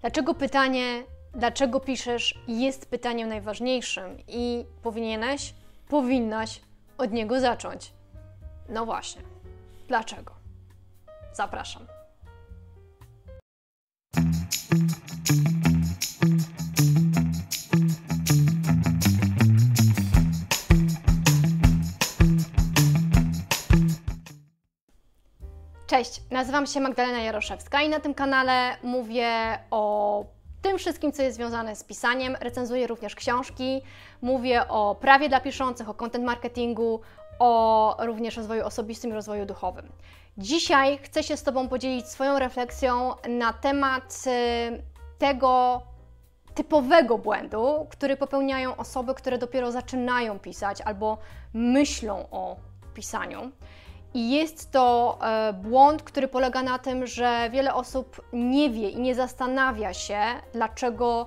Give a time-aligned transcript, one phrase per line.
[0.00, 5.54] Dlaczego pytanie, dlaczego piszesz, jest pytaniem najważniejszym i powinieneś,
[5.88, 6.60] powinnaś
[6.98, 7.92] od niego zacząć.
[8.68, 9.22] No właśnie.
[9.88, 10.34] Dlaczego?
[11.32, 11.97] Zapraszam.
[25.88, 30.24] Cześć, nazywam się Magdalena Jaroszewska i na tym kanale mówię o
[30.62, 32.36] tym wszystkim, co jest związane z pisaniem.
[32.40, 33.82] Recenzuję również książki,
[34.22, 37.00] mówię o prawie dla piszących, o content marketingu,
[37.38, 39.92] o również rozwoju osobistym i rozwoju duchowym.
[40.38, 44.82] Dzisiaj chcę się z Tobą podzielić swoją refleksją na temat y,
[45.18, 45.82] tego
[46.54, 51.18] typowego błędu, który popełniają osoby, które dopiero zaczynają pisać albo
[51.54, 52.56] myślą o
[52.94, 53.50] pisaniu.
[54.14, 59.00] I jest to e, błąd, który polega na tym, że wiele osób nie wie i
[59.00, 60.20] nie zastanawia się,
[60.52, 61.26] dlaczego,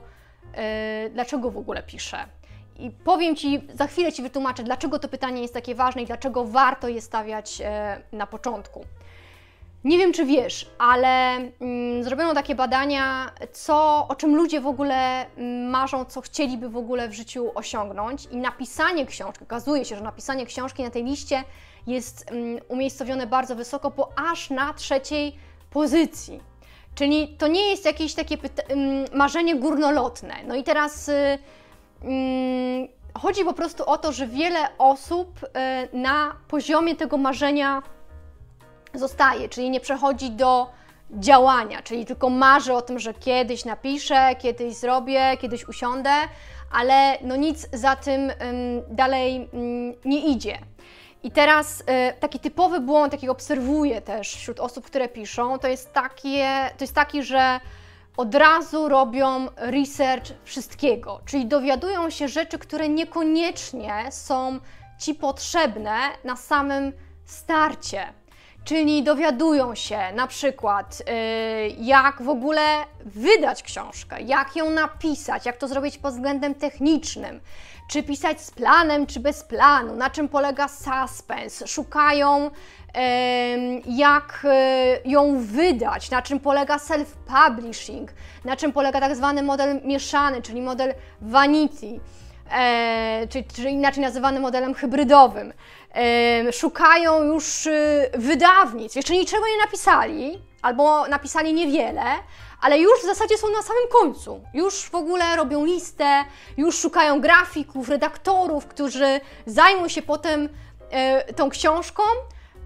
[0.53, 2.25] e, dlaczego w ogóle pisze.
[2.79, 6.45] I powiem Ci, za chwilę Ci wytłumaczę, dlaczego to pytanie jest takie ważne i dlaczego
[6.45, 8.85] warto je stawiać e, na początku.
[9.83, 15.25] Nie wiem, czy wiesz, ale mm, zrobiono takie badania, co, o czym ludzie w ogóle
[15.25, 18.25] mm, marzą, co chcieliby w ogóle w życiu osiągnąć.
[18.25, 21.43] I napisanie książki, okazuje się, że napisanie książki na tej liście
[21.87, 25.35] jest mm, umiejscowione bardzo wysoko, bo aż na trzeciej
[25.69, 26.39] pozycji.
[26.95, 28.37] Czyli to nie jest jakieś takie
[28.67, 30.35] mm, marzenie górnolotne.
[30.47, 31.37] No i teraz y,
[32.03, 32.87] mm,
[33.17, 37.83] chodzi po prostu o to, że wiele osób y, na poziomie tego marzenia
[38.93, 40.67] zostaje, czyli nie przechodzi do
[41.11, 46.11] działania, czyli tylko marzy o tym, że kiedyś napiszę, kiedyś zrobię, kiedyś usiądę,
[46.71, 48.31] ale no nic za tym
[48.89, 49.49] dalej
[50.05, 50.59] nie idzie.
[51.23, 51.83] I teraz y,
[52.19, 56.95] taki typowy błąd, jaki obserwuję też wśród osób, które piszą, to jest, takie, to jest
[56.95, 57.59] taki, że
[58.17, 64.59] od razu robią research wszystkiego, czyli dowiadują się rzeczy, które niekoniecznie są
[64.99, 66.93] ci potrzebne na samym
[67.25, 68.20] starcie.
[68.63, 72.61] Czyli dowiadują się na przykład, yy, jak w ogóle
[73.05, 77.41] wydać książkę, jak ją napisać, jak to zrobić pod względem technicznym,
[77.89, 82.51] czy pisać z planem, czy bez planu, na czym polega suspense, szukają
[83.85, 88.07] jak e, ją wydać, na czym polega self-publishing,
[88.45, 91.99] na czym polega tak zwany model mieszany, czyli model vanity,
[92.53, 95.53] e, czyli, czyli inaczej nazywany modelem hybrydowym.
[96.51, 102.03] Szukają już y, wydawnic, jeszcze niczego nie napisali, albo napisali niewiele,
[102.61, 104.41] ale już w zasadzie są na samym końcu.
[104.53, 106.23] Już w ogóle robią listę,
[106.57, 110.49] już szukają grafików, redaktorów, którzy zajmą się potem
[110.91, 112.03] e, tą książką,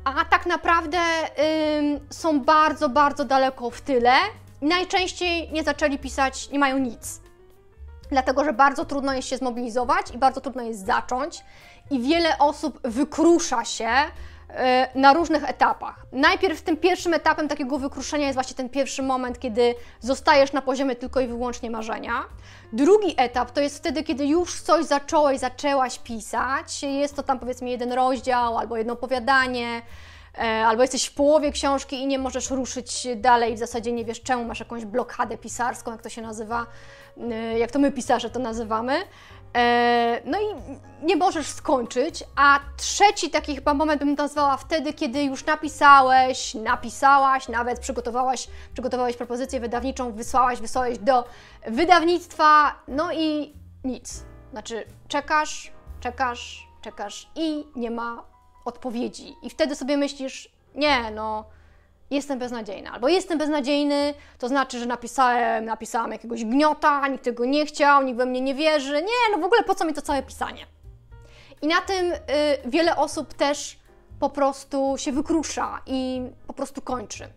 [0.04, 1.00] a tak naprawdę
[2.10, 4.14] są bardzo, bardzo daleko w tyle.
[4.62, 7.25] Najczęściej nie zaczęli pisać, nie mają nic.
[8.10, 11.44] Dlatego, że bardzo trudno jest się zmobilizować i bardzo trudno jest zacząć,
[11.92, 13.90] i wiele osób wykrusza się
[14.50, 16.06] E, na różnych etapach.
[16.12, 20.96] Najpierw tym pierwszym etapem takiego wykruszenia jest właśnie ten pierwszy moment, kiedy zostajesz na poziomie
[20.96, 22.24] tylko i wyłącznie marzenia.
[22.74, 26.84] Drugi etap to jest wtedy, kiedy już coś zacząłeś, zaczęłaś pisać.
[26.84, 29.82] Jest to tam powiedzmy jeden rozdział albo jedno opowiadanie,
[30.38, 34.46] albo jesteś w połowie książki i nie możesz ruszyć dalej, w zasadzie nie wiesz czemu,
[34.46, 36.66] masz jakąś blokadę pisarską, jak to się nazywa,
[37.32, 38.94] e, jak to my pisarze to nazywamy.
[39.56, 40.46] E, no i
[41.06, 47.48] nie możesz skończyć, a trzeci taki chyba moment bym nazwała wtedy, kiedy już napisałeś, napisałaś,
[47.48, 51.24] nawet przygotowałaś, przygotowałeś propozycję wydawniczą, wysłałaś, wysłałeś do
[51.68, 53.54] wydawnictwa, no i
[53.84, 54.24] nic.
[54.52, 58.35] Znaczy czekasz, czekasz, czekasz i nie ma
[58.66, 59.36] odpowiedzi.
[59.42, 61.46] I wtedy sobie myślisz, nie, no
[62.12, 67.66] jestem beznadziejna, albo jestem beznadziejny, to znaczy, że napisałem, napisałam jakiegoś gniota, nikt tego nie
[67.66, 70.24] chciał, nikt we mnie nie wierzy, nie, no w ogóle po co mi to całe
[70.24, 70.66] pisanie?
[71.62, 72.18] I na tym y,
[72.66, 73.80] wiele osób też
[74.20, 77.28] po prostu się wykrusza i po prostu kończy.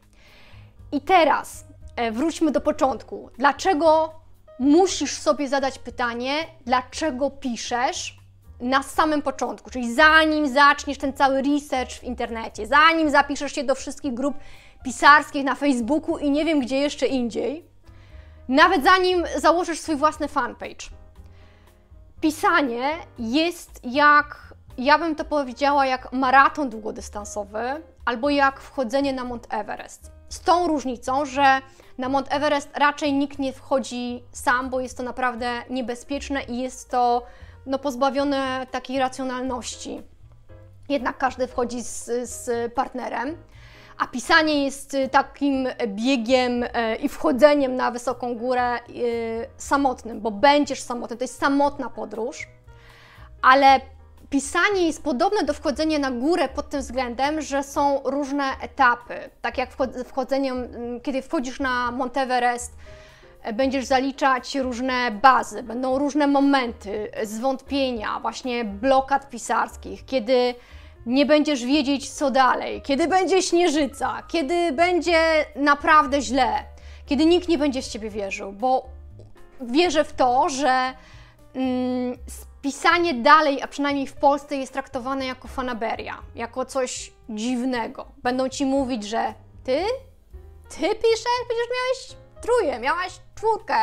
[0.93, 1.65] I teraz
[2.09, 3.31] y, wróćmy do początku.
[3.39, 4.13] Dlaczego
[4.59, 6.33] musisz sobie zadać pytanie,
[6.67, 8.18] dlaczego piszesz
[8.61, 13.75] na samym początku, czyli zanim zaczniesz ten cały research w internecie, zanim zapiszesz się do
[13.75, 14.37] wszystkich grup
[14.85, 17.65] pisarskich na Facebooku i nie wiem gdzie jeszcze indziej,
[18.49, 20.87] nawet zanim założysz swój własny fanpage.
[22.21, 29.47] Pisanie jest jak, ja bym to powiedziała, jak maraton długodystansowy albo jak wchodzenie na Mount
[29.51, 30.13] Everest.
[30.29, 31.61] Z tą różnicą, że
[31.99, 36.91] na Mount Everest raczej nikt nie wchodzi sam, bo jest to naprawdę niebezpieczne i jest
[36.91, 37.23] to
[37.69, 40.03] no, pozbawione takiej racjonalności.
[40.89, 43.37] Jednak każdy wchodzi z, z partnerem.
[43.99, 46.69] a pisanie jest y, takim biegiem y,
[47.01, 52.49] i wchodzeniem na wysoką górę y, samotnym, bo będziesz samotny, to jest samotna podróż,
[53.43, 53.81] ale
[54.31, 59.31] pisanie jest podobne do wchodzenia na górę pod tym względem, że są różne etapy.
[59.43, 59.71] Tak jak
[60.05, 60.69] wchodzeniem,
[61.03, 62.73] kiedy wchodzisz na Monteverest,
[63.53, 70.55] będziesz zaliczać różne bazy, będą różne momenty zwątpienia, właśnie blokad pisarskich, kiedy
[71.07, 76.65] nie będziesz wiedzieć, co dalej, kiedy będzie śnieżyca, kiedy będzie naprawdę źle,
[77.07, 78.87] kiedy nikt nie będzie z ciebie wierzył, bo
[79.61, 80.93] wierzę w to, że
[81.55, 82.19] mm,
[82.63, 88.07] pisanie dalej, a przynajmniej w Polsce, jest traktowane jako fanaberia, jako coś dziwnego.
[88.23, 89.85] Będą ci mówić, że ty?
[90.69, 91.45] Ty piszesz?
[91.49, 93.75] Przecież miałeś truje, miałaś czwórkę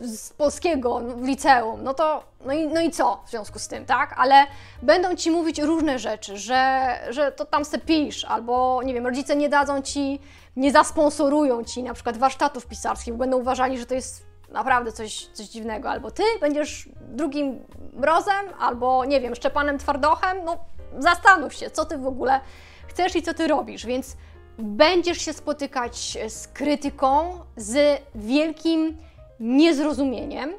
[0.00, 3.86] z polskiego w liceum, no to no i, no i co w związku z tym,
[3.86, 4.14] tak?
[4.16, 4.46] Ale
[4.82, 9.36] będą ci mówić różne rzeczy, że, że to tam se pisz, albo nie wiem, rodzice
[9.36, 10.20] nie dadzą ci,
[10.56, 15.46] nie zasponsorują ci na przykład warsztatów pisarskich, będą uważali, że to jest naprawdę coś, coś
[15.46, 20.56] dziwnego, albo ty będziesz drugim mrozem, albo nie wiem, Szczepanem Twardochem, no
[20.98, 22.40] zastanów się, co ty w ogóle
[22.86, 24.16] chcesz i co ty robisz, więc
[24.62, 28.96] będziesz się spotykać z krytyką, z wielkim
[29.40, 30.52] niezrozumieniem.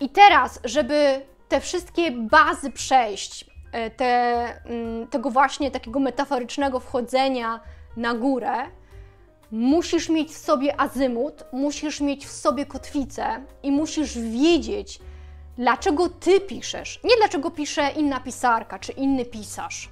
[0.00, 4.06] I teraz, żeby te wszystkie bazy przejść, e, te,
[4.64, 7.60] mm, tego właśnie takiego metaforycznego wchodzenia
[7.96, 8.56] na górę,
[9.50, 14.98] musisz mieć w sobie azymut, musisz mieć w sobie kotwicę i musisz wiedzieć,
[15.58, 17.00] dlaczego ty piszesz.
[17.04, 19.90] Nie dlaczego pisze inna pisarka czy inny pisarz,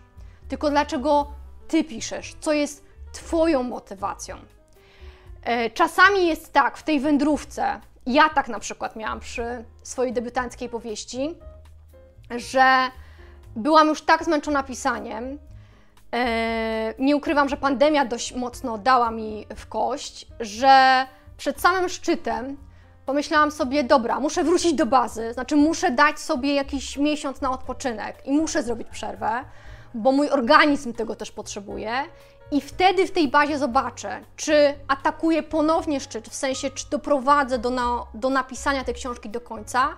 [0.49, 1.33] tylko dlaczego
[1.69, 2.84] ty piszesz, co jest
[3.15, 4.37] Twoją motywacją.
[5.43, 10.69] E, czasami jest tak w tej wędrówce, ja tak na przykład miałam przy swojej debiutanckiej
[10.69, 11.35] powieści,
[12.31, 12.91] że
[13.57, 15.39] byłam już tak zmęczona pisaniem.
[16.15, 21.07] E, nie ukrywam, że pandemia dość mocno dała mi w kość, że
[21.37, 22.57] przed samym szczytem
[23.07, 28.27] pomyślałam sobie, dobra, muszę wrócić do bazy, znaczy muszę dać sobie jakiś miesiąc na odpoczynek
[28.27, 29.45] i muszę zrobić przerwę,
[29.95, 31.93] bo mój organizm tego też potrzebuje
[32.51, 37.71] i wtedy w tej bazie zobaczę, czy atakuję ponownie szczyt, w sensie, czy doprowadzę do,
[37.71, 39.89] na, do napisania tej książki do końca,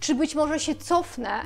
[0.00, 1.40] czy być może się cofnę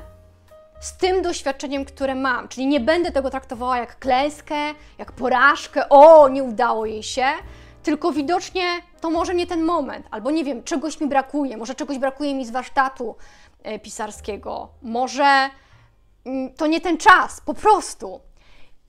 [0.81, 2.49] z tym doświadczeniem, które mam.
[2.49, 4.57] Czyli nie będę tego traktowała jak klęskę,
[4.99, 7.27] jak porażkę, o, nie udało jej się,
[7.83, 8.65] tylko widocznie
[9.01, 12.47] to może nie ten moment, albo nie wiem, czegoś mi brakuje, może czegoś brakuje mi
[12.47, 13.17] z warsztatu
[13.63, 15.51] e, pisarskiego, może
[16.25, 18.21] mm, to nie ten czas, po prostu.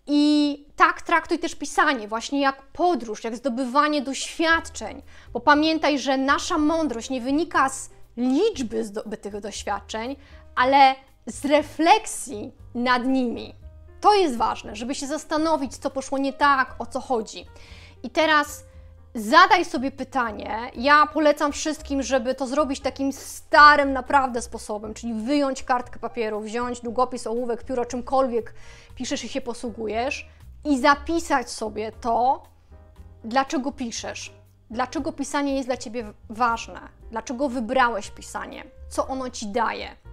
[0.07, 5.01] I tak traktuj też pisanie, właśnie jak podróż, jak zdobywanie doświadczeń,
[5.33, 10.15] bo pamiętaj, że nasza mądrość nie wynika z liczby zdobytych doświadczeń,
[10.55, 10.95] ale
[11.27, 13.55] z refleksji nad nimi.
[14.01, 17.45] To jest ważne, żeby się zastanowić, co poszło nie tak, o co chodzi.
[18.03, 18.63] I teraz
[19.15, 20.71] zadaj sobie pytanie.
[20.75, 26.81] Ja polecam wszystkim, żeby to zrobić takim starym naprawdę sposobem, czyli wyjąć kartkę papieru, wziąć
[26.81, 28.53] długopis, ołówek, pióro, czymkolwiek
[28.95, 30.29] piszesz i się posługujesz
[30.65, 32.43] i zapisać sobie to,
[33.23, 34.33] dlaczego piszesz,
[34.69, 36.79] dlaczego pisanie jest dla Ciebie ważne,
[37.11, 40.04] dlaczego wybrałeś pisanie, co ono Ci daje.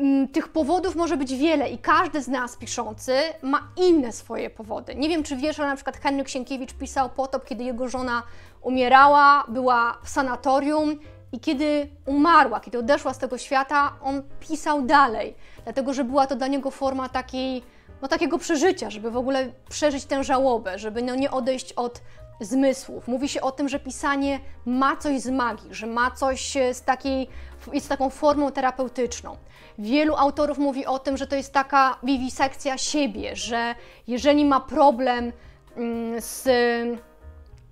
[0.00, 3.12] Mm, tych powodów może być wiele i każdy z nas piszący
[3.42, 4.94] ma inne swoje powody.
[4.94, 8.22] Nie wiem, czy wiesz, ale na przykład Henryk Sienkiewicz pisał potop, kiedy jego żona
[8.62, 10.98] umierała, była w sanatorium
[11.32, 15.34] i kiedy umarła, kiedy odeszła z tego świata, on pisał dalej,
[15.64, 17.62] dlatego że była to dla niego forma takiej,
[18.02, 22.00] no, takiego przeżycia, żeby w ogóle przeżyć tę żałobę, żeby no, nie odejść od
[22.40, 23.08] zmysłów.
[23.08, 27.28] Mówi się o tym, że pisanie ma coś z magii, że ma coś z takiej,
[27.72, 29.36] jest taką formą terapeutyczną.
[29.78, 33.74] Wielu autorów mówi o tym, że to jest taka wiwisekcja siebie, że
[34.06, 35.32] jeżeli ma problem
[35.76, 36.48] mm, z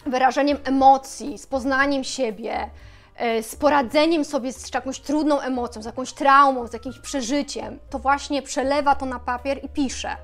[0.07, 2.71] wyrażeniem emocji, z poznaniem siebie,
[3.17, 7.99] e, z poradzeniem sobie z jakąś trudną emocją, z jakąś traumą, z jakimś przeżyciem, to
[7.99, 10.17] właśnie przelewa to na papier i pisze.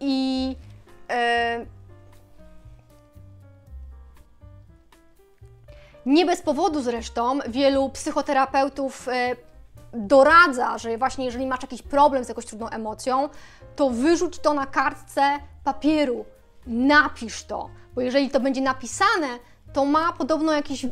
[0.00, 0.48] I
[1.08, 1.75] yy,
[6.06, 9.36] nie bez powodu zresztą wielu psychoterapeutów yy,
[9.92, 13.28] doradza, że właśnie jeżeli masz jakiś problem z jakąś trudną emocją,
[13.76, 16.24] to wyrzuć to na kartce papieru,
[16.66, 19.28] napisz to, bo jeżeli to będzie napisane,
[19.72, 20.86] to ma podobno jakiś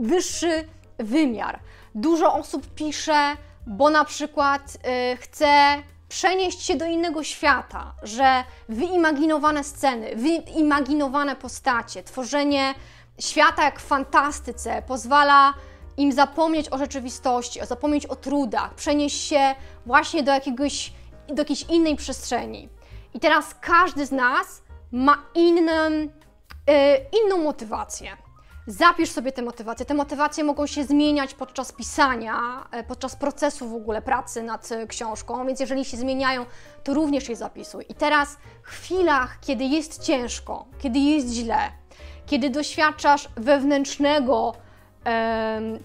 [0.00, 0.68] wyższy
[0.98, 1.60] wymiar.
[1.94, 4.78] Dużo osób pisze, bo na przykład
[5.10, 12.74] yy, chce przenieść się do innego świata, że wyimaginowane sceny, wyimaginowane postacie, tworzenie
[13.20, 15.54] świata jak w fantastyce pozwala
[15.96, 19.54] im zapomnieć o rzeczywistości, o zapomnieć o trudach, przenieść się
[19.86, 20.92] właśnie do, jakiegoś,
[21.28, 22.68] do jakiejś innej przestrzeni.
[23.14, 28.16] I teraz każdy z nas ma inną, yy, inną motywację.
[28.66, 29.86] Zapisz sobie te motywacje.
[29.86, 34.86] Te motywacje mogą się zmieniać podczas pisania, e, podczas procesu w ogóle pracy nad e,
[34.86, 36.46] książką, więc jeżeli się zmieniają,
[36.84, 37.84] to również je zapisuj.
[37.88, 41.72] I teraz w chwilach, kiedy jest ciężko, kiedy jest źle,
[42.26, 44.54] kiedy doświadczasz wewnętrznego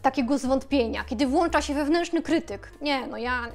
[0.01, 2.72] takiego zwątpienia, kiedy włącza się wewnętrzny krytyk.
[2.81, 3.48] Nie, no ja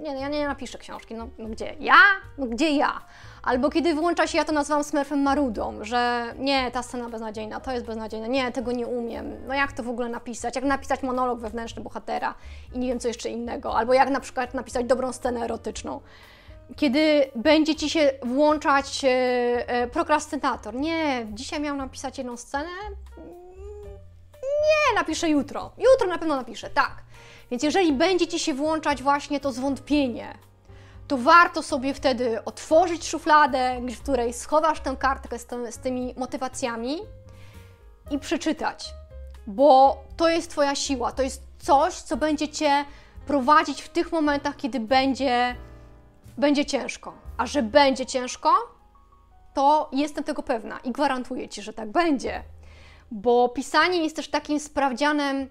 [0.00, 1.14] nie, no ja nie napiszę książki.
[1.14, 1.74] No, no gdzie?
[1.80, 1.94] Ja?
[2.38, 3.00] No gdzie ja?
[3.42, 7.72] Albo kiedy włącza się, ja to nazywam smurfem marudą, że nie, ta scena beznadziejna, to
[7.72, 9.36] jest beznadziejne, nie, tego nie umiem.
[9.46, 10.56] No jak to w ogóle napisać?
[10.56, 12.34] Jak napisać monolog wewnętrzny bohatera
[12.74, 13.76] i nie wiem co jeszcze innego.
[13.76, 16.00] Albo jak na przykład napisać dobrą scenę erotyczną.
[16.76, 19.08] Kiedy będzie Ci się włączać e,
[19.68, 20.74] e, prokrastynator.
[20.74, 22.68] Nie, dzisiaj miałam napisać jedną scenę,
[24.42, 25.70] nie, napiszę jutro.
[25.78, 27.02] Jutro na pewno napiszę, tak.
[27.50, 30.38] Więc jeżeli będzie Ci się włączać właśnie to zwątpienie,
[31.08, 36.98] to warto sobie wtedy otworzyć szufladę, w której schowasz tę kartkę z, z tymi motywacjami
[38.10, 38.94] i przeczytać,
[39.46, 42.84] bo to jest Twoja siła, to jest coś, co będzie Cię
[43.26, 45.56] prowadzić w tych momentach, kiedy będzie,
[46.40, 47.12] będzie ciężko.
[47.36, 48.54] A że będzie ciężko,
[49.54, 52.42] to jestem tego pewna i gwarantuję Ci, że tak będzie
[53.10, 55.48] bo pisanie jest też takim sprawdzianem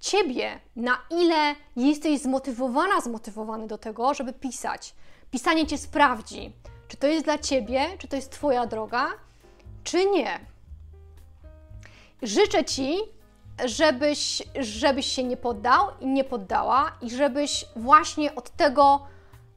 [0.00, 4.94] ciebie, na ile jesteś zmotywowana, zmotywowany do tego, żeby pisać.
[5.30, 6.52] Pisanie cię sprawdzi,
[6.88, 9.06] czy to jest dla ciebie, czy to jest twoja droga,
[9.84, 10.40] czy nie.
[12.22, 12.98] Życzę ci,
[13.64, 19.06] żebyś, żebyś się nie poddał i nie poddała, i żebyś właśnie od tego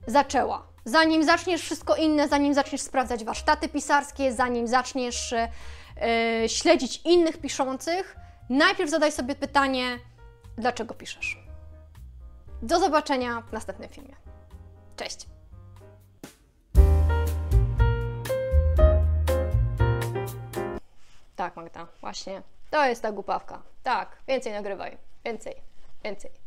[0.07, 0.72] zaczęła.
[0.85, 5.33] Zanim zaczniesz wszystko inne, zanim zaczniesz sprawdzać warsztaty pisarskie, zanim zaczniesz
[6.01, 8.15] E, śledzić innych piszących,
[8.49, 9.99] najpierw zadaj sobie pytanie,
[10.57, 11.43] dlaczego piszesz.
[12.61, 14.15] Do zobaczenia w następnym filmie.
[14.95, 15.27] Cześć!
[21.35, 22.41] Tak, Magda, właśnie.
[22.69, 23.61] To jest ta głupawka.
[23.83, 24.97] Tak, więcej nagrywaj.
[25.25, 25.55] Więcej,
[26.03, 26.42] więcej.